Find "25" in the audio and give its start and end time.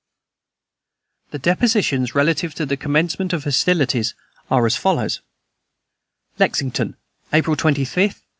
7.55-7.55